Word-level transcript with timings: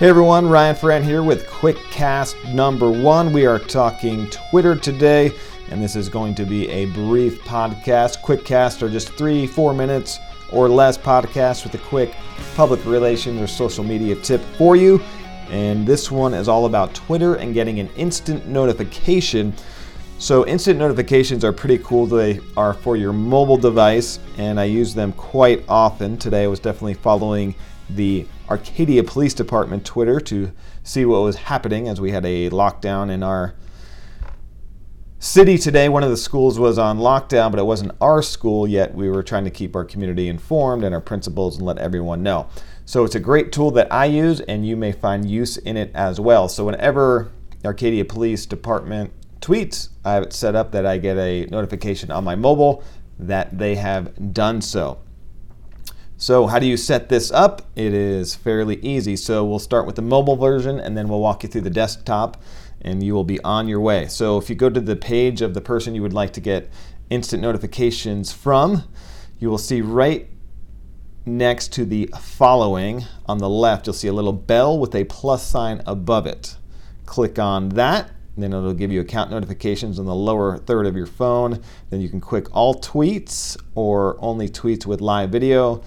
Hey 0.00 0.08
everyone, 0.08 0.48
Ryan 0.48 0.74
Ferrant 0.74 1.04
here 1.04 1.22
with 1.22 1.46
QuickCast 1.46 2.54
number 2.54 2.90
one. 2.90 3.34
We 3.34 3.44
are 3.44 3.58
talking 3.58 4.30
Twitter 4.30 4.74
today, 4.74 5.30
and 5.68 5.82
this 5.82 5.94
is 5.94 6.08
going 6.08 6.34
to 6.36 6.46
be 6.46 6.70
a 6.70 6.86
brief 6.86 7.42
podcast. 7.42 8.22
QuickCast 8.22 8.80
are 8.80 8.88
just 8.88 9.10
three, 9.10 9.46
four 9.46 9.74
minutes 9.74 10.18
or 10.52 10.70
less 10.70 10.96
podcasts 10.96 11.64
with 11.64 11.74
a 11.74 11.84
quick 11.86 12.14
public 12.56 12.82
relations 12.86 13.42
or 13.42 13.46
social 13.46 13.84
media 13.84 14.14
tip 14.14 14.40
for 14.56 14.74
you. 14.74 15.02
And 15.50 15.86
this 15.86 16.10
one 16.10 16.32
is 16.32 16.48
all 16.48 16.64
about 16.64 16.94
Twitter 16.94 17.34
and 17.34 17.52
getting 17.52 17.78
an 17.78 17.90
instant 17.96 18.46
notification. 18.46 19.52
So, 20.16 20.46
instant 20.46 20.78
notifications 20.78 21.44
are 21.44 21.52
pretty 21.52 21.76
cool. 21.76 22.06
They 22.06 22.40
are 22.56 22.72
for 22.72 22.96
your 22.96 23.12
mobile 23.12 23.58
device, 23.58 24.18
and 24.38 24.58
I 24.58 24.64
use 24.64 24.94
them 24.94 25.12
quite 25.12 25.62
often. 25.68 26.16
Today 26.16 26.44
I 26.44 26.46
was 26.46 26.58
definitely 26.58 26.94
following 26.94 27.54
the 27.94 28.26
Arcadia 28.48 29.04
Police 29.04 29.34
Department 29.34 29.84
Twitter 29.84 30.20
to 30.20 30.52
see 30.82 31.04
what 31.04 31.22
was 31.22 31.36
happening 31.36 31.88
as 31.88 32.00
we 32.00 32.10
had 32.10 32.24
a 32.24 32.50
lockdown 32.50 33.10
in 33.10 33.22
our 33.22 33.54
city 35.18 35.58
today. 35.58 35.88
One 35.88 36.02
of 36.02 36.10
the 36.10 36.16
schools 36.16 36.58
was 36.58 36.78
on 36.78 36.98
lockdown, 36.98 37.50
but 37.50 37.60
it 37.60 37.66
wasn't 37.66 37.92
our 38.00 38.22
school 38.22 38.66
yet. 38.66 38.94
We 38.94 39.10
were 39.10 39.22
trying 39.22 39.44
to 39.44 39.50
keep 39.50 39.76
our 39.76 39.84
community 39.84 40.28
informed 40.28 40.82
and 40.82 40.94
our 40.94 41.00
principals 41.00 41.58
and 41.58 41.66
let 41.66 41.78
everyone 41.78 42.22
know. 42.22 42.48
So 42.86 43.04
it's 43.04 43.14
a 43.14 43.20
great 43.20 43.52
tool 43.52 43.70
that 43.72 43.92
I 43.92 44.06
use, 44.06 44.40
and 44.40 44.66
you 44.66 44.76
may 44.76 44.92
find 44.92 45.30
use 45.30 45.58
in 45.58 45.76
it 45.76 45.90
as 45.94 46.18
well. 46.18 46.48
So 46.48 46.64
whenever 46.64 47.30
Arcadia 47.64 48.04
Police 48.04 48.46
Department 48.46 49.12
tweets, 49.40 49.90
I 50.04 50.14
have 50.14 50.22
it 50.22 50.32
set 50.32 50.54
up 50.54 50.72
that 50.72 50.86
I 50.86 50.96
get 50.98 51.16
a 51.18 51.46
notification 51.46 52.10
on 52.10 52.24
my 52.24 52.34
mobile 52.34 52.82
that 53.18 53.58
they 53.58 53.74
have 53.74 54.32
done 54.32 54.60
so. 54.62 54.98
So 56.20 56.46
how 56.46 56.58
do 56.58 56.66
you 56.66 56.76
set 56.76 57.08
this 57.08 57.30
up? 57.30 57.62
It 57.76 57.94
is 57.94 58.34
fairly 58.34 58.76
easy. 58.82 59.16
So 59.16 59.42
we'll 59.42 59.58
start 59.58 59.86
with 59.86 59.96
the 59.96 60.02
mobile 60.02 60.36
version 60.36 60.78
and 60.78 60.94
then 60.94 61.08
we'll 61.08 61.18
walk 61.18 61.44
you 61.44 61.48
through 61.48 61.62
the 61.62 61.70
desktop 61.70 62.36
and 62.82 63.02
you 63.02 63.14
will 63.14 63.24
be 63.24 63.40
on 63.40 63.68
your 63.68 63.80
way. 63.80 64.06
So 64.06 64.36
if 64.36 64.50
you 64.50 64.54
go 64.54 64.68
to 64.68 64.82
the 64.82 64.96
page 64.96 65.40
of 65.40 65.54
the 65.54 65.62
person 65.62 65.94
you 65.94 66.02
would 66.02 66.12
like 66.12 66.34
to 66.34 66.40
get 66.42 66.68
instant 67.08 67.40
notifications 67.40 68.32
from, 68.32 68.84
you 69.38 69.48
will 69.48 69.56
see 69.56 69.80
right 69.80 70.28
next 71.24 71.72
to 71.72 71.86
the 71.86 72.10
following 72.20 73.06
on 73.24 73.38
the 73.38 73.48
left, 73.48 73.86
you'll 73.86 73.94
see 73.94 74.08
a 74.08 74.12
little 74.12 74.34
bell 74.34 74.78
with 74.78 74.94
a 74.94 75.04
plus 75.04 75.46
sign 75.46 75.80
above 75.86 76.26
it. 76.26 76.58
Click 77.06 77.38
on 77.38 77.70
that 77.70 78.10
then 78.36 78.54
it'll 78.54 78.72
give 78.72 78.90
you 78.90 79.00
account 79.00 79.30
notifications 79.30 79.98
on 79.98 80.06
the 80.06 80.14
lower 80.14 80.56
third 80.56 80.86
of 80.86 80.96
your 80.96 81.04
phone. 81.04 81.62
Then 81.90 82.00
you 82.00 82.08
can 82.08 82.22
click 82.22 82.46
all 82.56 82.74
tweets 82.74 83.60
or 83.74 84.16
only 84.20 84.48
tweets 84.48 84.86
with 84.86 85.02
live 85.02 85.28
video 85.28 85.82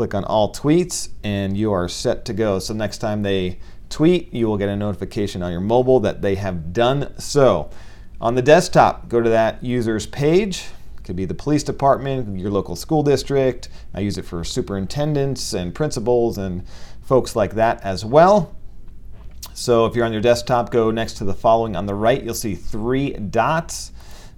click 0.00 0.14
on 0.14 0.24
all 0.24 0.50
tweets 0.50 1.10
and 1.22 1.58
you 1.58 1.70
are 1.70 1.86
set 1.86 2.24
to 2.24 2.32
go. 2.32 2.58
So 2.58 2.72
next 2.72 2.98
time 2.98 3.20
they 3.20 3.58
tweet, 3.90 4.32
you 4.32 4.46
will 4.46 4.56
get 4.56 4.70
a 4.70 4.74
notification 4.74 5.42
on 5.42 5.52
your 5.52 5.60
mobile 5.60 6.00
that 6.00 6.22
they 6.22 6.36
have 6.36 6.72
done 6.72 7.12
so. 7.18 7.68
On 8.18 8.34
the 8.34 8.40
desktop, 8.40 9.10
go 9.10 9.20
to 9.20 9.28
that 9.28 9.62
user's 9.62 10.06
page. 10.06 10.64
It 10.96 11.04
could 11.04 11.16
be 11.16 11.26
the 11.26 11.34
police 11.34 11.62
department, 11.62 12.38
your 12.38 12.50
local 12.50 12.76
school 12.76 13.02
district. 13.02 13.68
I 13.92 14.00
use 14.00 14.16
it 14.16 14.24
for 14.24 14.42
superintendents 14.42 15.52
and 15.52 15.74
principals 15.74 16.38
and 16.38 16.66
folks 17.02 17.36
like 17.36 17.56
that 17.56 17.84
as 17.84 18.02
well. 18.02 18.56
So 19.52 19.84
if 19.84 19.94
you're 19.94 20.06
on 20.06 20.12
your 20.12 20.22
desktop, 20.22 20.70
go 20.70 20.90
next 20.90 21.18
to 21.18 21.24
the 21.24 21.34
following 21.34 21.76
on 21.76 21.84
the 21.84 21.94
right. 21.94 22.22
You'll 22.22 22.32
see 22.32 22.54
three 22.54 23.10
dots. 23.10 23.92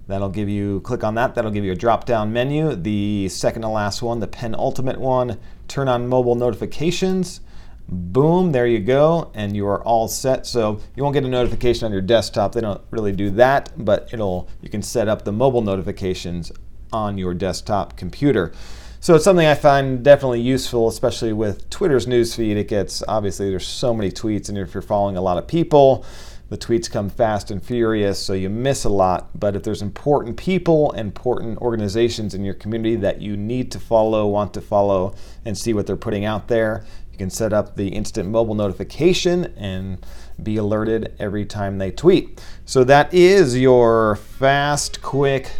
That'll 0.07 0.29
give 0.29 0.49
you, 0.49 0.81
click 0.81 1.03
on 1.03 1.15
that, 1.15 1.33
that'll 1.35 1.51
give 1.51 1.63
you 1.63 1.71
a 1.71 1.75
drop 1.75 2.05
down 2.05 2.33
menu. 2.33 2.75
The 2.75 3.29
second 3.29 3.61
to 3.61 3.69
last 3.69 4.01
one, 4.01 4.19
the 4.19 4.27
penultimate 4.27 4.99
one, 4.99 5.39
turn 5.67 5.87
on 5.87 6.07
mobile 6.07 6.35
notifications. 6.35 7.39
Boom, 7.87 8.51
there 8.51 8.67
you 8.67 8.79
go, 8.79 9.31
and 9.33 9.55
you 9.55 9.67
are 9.67 9.83
all 9.83 10.07
set. 10.07 10.45
So 10.45 10.79
you 10.95 11.03
won't 11.03 11.13
get 11.13 11.23
a 11.23 11.29
notification 11.29 11.85
on 11.85 11.91
your 11.91 12.01
desktop. 12.01 12.53
They 12.53 12.61
don't 12.61 12.81
really 12.91 13.11
do 13.11 13.29
that, 13.31 13.71
but 13.77 14.09
it'll 14.11 14.49
you 14.61 14.69
can 14.69 14.81
set 14.81 15.07
up 15.07 15.23
the 15.23 15.31
mobile 15.31 15.61
notifications 15.61 16.51
on 16.91 17.17
your 17.17 17.33
desktop 17.33 17.97
computer. 17.97 18.53
So 18.99 19.15
it's 19.15 19.25
something 19.25 19.45
I 19.45 19.55
find 19.55 20.01
definitely 20.01 20.39
useful, 20.39 20.87
especially 20.87 21.33
with 21.33 21.69
Twitter's 21.69 22.05
newsfeed. 22.05 22.55
It 22.55 22.69
gets 22.69 23.03
obviously 23.05 23.49
there's 23.49 23.67
so 23.67 23.93
many 23.93 24.11
tweets, 24.11 24.47
and 24.47 24.57
if 24.57 24.73
you're 24.73 24.81
following 24.81 25.17
a 25.17 25.21
lot 25.21 25.37
of 25.37 25.45
people, 25.45 26.05
the 26.49 26.57
tweets 26.57 26.91
come 26.91 27.09
fast 27.09 27.49
and 27.49 27.63
furious, 27.63 28.23
so 28.23 28.33
you 28.33 28.49
miss 28.49 28.83
a 28.83 28.89
lot. 28.89 29.29
But 29.39 29.55
if 29.55 29.63
there's 29.63 29.81
important 29.81 30.37
people, 30.37 30.91
important 30.91 31.57
organizations 31.59 32.33
in 32.33 32.43
your 32.43 32.53
community 32.53 32.95
that 32.97 33.21
you 33.21 33.35
need 33.35 33.71
to 33.71 33.79
follow, 33.79 34.27
want 34.27 34.53
to 34.53 34.61
follow, 34.61 35.15
and 35.45 35.57
see 35.57 35.73
what 35.73 35.87
they're 35.87 35.95
putting 35.95 36.25
out 36.25 36.47
there, 36.47 36.85
you 37.11 37.17
can 37.17 37.29
set 37.29 37.53
up 37.53 37.75
the 37.75 37.87
instant 37.89 38.29
mobile 38.29 38.55
notification 38.55 39.53
and 39.57 40.05
be 40.41 40.57
alerted 40.57 41.15
every 41.19 41.45
time 41.45 41.77
they 41.77 41.91
tweet. 41.91 42.43
So 42.65 42.83
that 42.83 43.13
is 43.13 43.57
your 43.57 44.15
fast, 44.15 45.01
quick, 45.01 45.51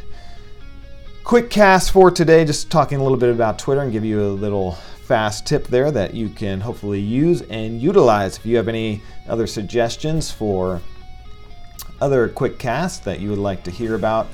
quick 1.24 1.50
cast 1.50 1.92
for 1.92 2.12
today. 2.12 2.44
Just 2.44 2.72
talking 2.72 3.00
a 3.00 3.04
little 3.04 3.18
bit 3.18 3.30
about 3.30 3.60
Twitter 3.60 3.82
and 3.82 3.92
give 3.92 4.04
you 4.04 4.22
a 4.22 4.30
little 4.30 4.78
fast 5.04 5.46
tip 5.46 5.68
there 5.68 5.92
that 5.92 6.14
you 6.14 6.30
can 6.30 6.62
hopefully 6.62 7.00
use 7.00 7.42
and 7.44 7.82
utilize. 7.82 8.38
If 8.38 8.46
you 8.46 8.56
have 8.58 8.68
any 8.68 9.02
other 9.28 9.48
suggestions 9.48 10.32
for 10.32 10.82
other 12.00 12.30
quick 12.30 12.58
casts 12.58 13.00
that 13.00 13.20
you 13.20 13.30
would 13.30 13.40
like 13.40 13.64
to 13.64 13.72
hear 13.72 13.96
about, 13.96 14.28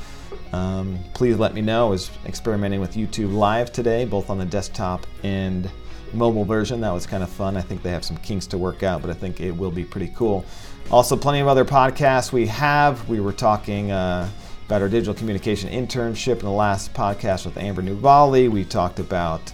um, 0.53 0.99
please 1.13 1.37
let 1.37 1.53
me 1.53 1.61
know. 1.61 1.87
I 1.87 1.89
was 1.89 2.11
experimenting 2.25 2.79
with 2.81 2.93
YouTube 2.93 3.33
Live 3.33 3.71
today, 3.71 4.05
both 4.05 4.29
on 4.29 4.37
the 4.37 4.45
desktop 4.45 5.05
and 5.23 5.69
mobile 6.13 6.45
version. 6.45 6.81
That 6.81 6.91
was 6.91 7.05
kind 7.05 7.23
of 7.23 7.29
fun. 7.29 7.57
I 7.57 7.61
think 7.61 7.81
they 7.81 7.91
have 7.91 8.05
some 8.05 8.17
kinks 8.17 8.47
to 8.47 8.57
work 8.57 8.83
out, 8.83 9.01
but 9.01 9.09
I 9.09 9.13
think 9.13 9.41
it 9.41 9.51
will 9.51 9.71
be 9.71 9.83
pretty 9.83 10.11
cool. 10.15 10.45
Also, 10.91 11.15
plenty 11.15 11.39
of 11.39 11.47
other 11.47 11.65
podcasts 11.65 12.31
we 12.31 12.47
have. 12.47 13.07
We 13.09 13.19
were 13.19 13.33
talking 13.33 13.91
uh, 13.91 14.29
about 14.65 14.81
our 14.81 14.89
digital 14.89 15.13
communication 15.13 15.69
internship 15.69 16.39
in 16.39 16.45
the 16.45 16.51
last 16.51 16.93
podcast 16.93 17.45
with 17.45 17.57
Amber 17.57 17.81
Nuvali. 17.81 18.49
We 18.49 18.65
talked 18.65 18.99
about 18.99 19.51